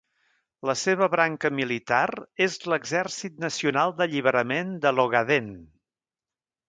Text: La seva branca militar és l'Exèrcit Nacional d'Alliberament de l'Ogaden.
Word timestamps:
La 0.67 0.75
seva 0.83 1.09
branca 1.15 1.51
militar 1.57 2.01
és 2.45 2.57
l'Exèrcit 2.73 3.37
Nacional 3.45 3.93
d'Alliberament 4.01 4.73
de 4.87 4.95
l'Ogaden. 4.97 5.53